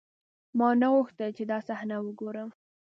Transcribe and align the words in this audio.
ما 0.57 0.69
نه 0.81 0.87
غوښتل 0.95 1.29
چې 1.37 1.43
دا 1.51 1.57
صحنه 1.67 1.95
وګورم. 2.05 2.49